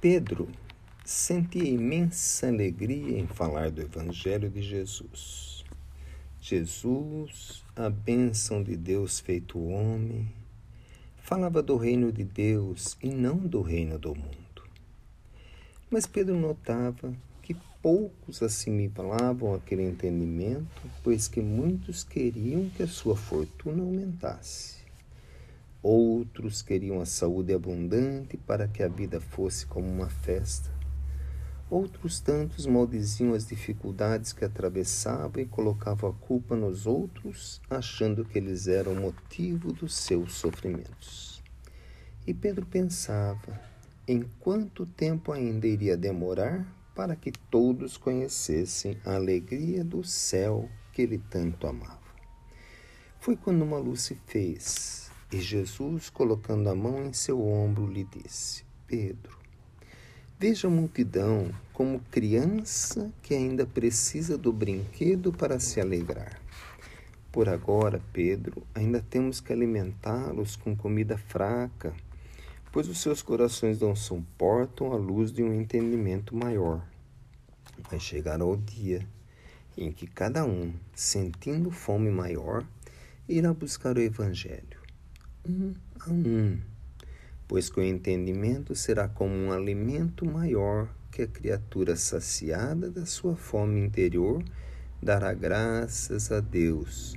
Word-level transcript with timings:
Pedro 0.00 0.48
sentia 1.04 1.64
imensa 1.64 2.46
alegria 2.46 3.18
em 3.18 3.26
falar 3.26 3.68
do 3.68 3.80
Evangelho 3.80 4.48
de 4.48 4.62
Jesus. 4.62 5.64
Jesus, 6.40 7.64
a 7.74 7.90
bênção 7.90 8.62
de 8.62 8.76
Deus 8.76 9.18
feito 9.18 9.58
homem, 9.58 10.32
falava 11.16 11.60
do 11.60 11.76
reino 11.76 12.12
de 12.12 12.22
Deus 12.22 12.96
e 13.02 13.08
não 13.08 13.38
do 13.38 13.60
reino 13.60 13.98
do 13.98 14.14
mundo. 14.14 14.62
Mas 15.90 16.06
Pedro 16.06 16.38
notava 16.38 17.12
que 17.42 17.56
poucos 17.82 18.40
assimilavam 18.40 19.52
aquele 19.52 19.82
entendimento, 19.82 20.80
pois 21.02 21.26
que 21.26 21.40
muitos 21.40 22.04
queriam 22.04 22.70
que 22.70 22.84
a 22.84 22.88
sua 22.88 23.16
fortuna 23.16 23.82
aumentasse. 23.82 24.77
Outros 25.90 26.60
queriam 26.60 27.00
a 27.00 27.06
saúde 27.06 27.54
abundante 27.54 28.36
para 28.36 28.68
que 28.68 28.82
a 28.82 28.88
vida 28.88 29.22
fosse 29.22 29.64
como 29.64 29.88
uma 29.88 30.10
festa. 30.10 30.70
Outros 31.70 32.20
tantos 32.20 32.66
maldiziam 32.66 33.32
as 33.32 33.46
dificuldades 33.46 34.34
que 34.34 34.44
atravessavam 34.44 35.40
e 35.40 35.46
colocavam 35.46 36.10
a 36.10 36.12
culpa 36.12 36.54
nos 36.54 36.86
outros, 36.86 37.62
achando 37.70 38.22
que 38.22 38.36
eles 38.36 38.68
eram 38.68 38.92
o 38.92 39.00
motivo 39.00 39.72
dos 39.72 39.94
seus 39.94 40.34
sofrimentos. 40.34 41.42
E 42.26 42.34
Pedro 42.34 42.66
pensava 42.66 43.58
em 44.06 44.26
quanto 44.40 44.84
tempo 44.84 45.32
ainda 45.32 45.66
iria 45.66 45.96
demorar 45.96 46.70
para 46.94 47.16
que 47.16 47.32
todos 47.50 47.96
conhecessem 47.96 48.98
a 49.06 49.14
alegria 49.14 49.82
do 49.82 50.04
céu 50.04 50.68
que 50.92 51.00
ele 51.00 51.16
tanto 51.30 51.66
amava. 51.66 51.98
Foi 53.18 53.38
quando 53.38 53.62
uma 53.62 53.78
luz 53.78 54.02
se 54.02 54.14
fez 54.26 55.07
e 55.30 55.40
Jesus, 55.40 56.08
colocando 56.08 56.70
a 56.70 56.74
mão 56.74 57.04
em 57.04 57.12
seu 57.12 57.46
ombro, 57.46 57.86
lhe 57.86 58.04
disse: 58.04 58.64
Pedro, 58.86 59.38
veja 60.38 60.68
a 60.68 60.70
multidão 60.70 61.50
como 61.74 62.00
criança 62.10 63.12
que 63.22 63.34
ainda 63.34 63.66
precisa 63.66 64.38
do 64.38 64.50
brinquedo 64.50 65.30
para 65.30 65.60
se 65.60 65.82
alegrar. 65.82 66.40
Por 67.30 67.46
agora, 67.46 68.00
Pedro, 68.10 68.62
ainda 68.74 69.04
temos 69.10 69.38
que 69.38 69.52
alimentá-los 69.52 70.56
com 70.56 70.74
comida 70.74 71.18
fraca, 71.18 71.92
pois 72.72 72.88
os 72.88 72.98
seus 72.98 73.20
corações 73.20 73.80
não 73.80 73.94
suportam 73.94 74.92
a 74.94 74.96
luz 74.96 75.30
de 75.30 75.42
um 75.42 75.52
entendimento 75.52 76.34
maior. 76.34 76.82
Vai 77.90 78.00
chegar 78.00 78.40
o 78.42 78.56
dia 78.56 79.06
em 79.76 79.92
que 79.92 80.06
cada 80.06 80.46
um, 80.46 80.72
sentindo 80.94 81.70
fome 81.70 82.10
maior, 82.10 82.64
irá 83.28 83.52
buscar 83.52 83.94
o 83.96 84.00
Evangelho 84.00 84.77
um 85.48 85.74
a 85.98 86.10
um, 86.10 86.58
pois 87.46 87.70
que 87.70 87.80
o 87.80 87.82
entendimento 87.82 88.74
será 88.74 89.08
como 89.08 89.34
um 89.34 89.50
alimento 89.50 90.26
maior 90.26 90.88
que 91.10 91.22
a 91.22 91.26
criatura 91.26 91.96
saciada 91.96 92.90
da 92.90 93.06
sua 93.06 93.34
fome 93.34 93.80
interior 93.80 94.44
dará 95.02 95.32
graças 95.32 96.30
a 96.30 96.40
Deus 96.40 97.16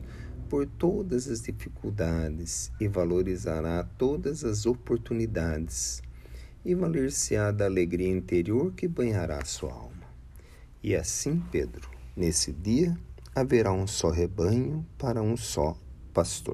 por 0.50 0.66
todas 0.66 1.28
as 1.28 1.42
dificuldades 1.42 2.72
e 2.80 2.88
valorizará 2.88 3.84
todas 3.98 4.44
as 4.44 4.66
oportunidades 4.66 6.02
e 6.64 6.76
valer-se-á 6.76 7.52
da 7.52 7.66
alegria 7.66 8.09
interior 8.09 8.72
que 8.74 8.88
banhará 8.88 9.44
sua 9.46 9.72
alma. 9.72 9.92
E 10.84 10.96
assim, 10.96 11.42
Pedro, 11.52 11.90
nesse 12.16 12.52
dia 12.52 12.98
haverá 13.34 13.72
um 13.72 13.88
só 13.88 14.09
rebanho 14.09 14.86
para 14.98 15.22
um 15.22 15.38
só 15.38 15.78
pastor. 16.14 16.50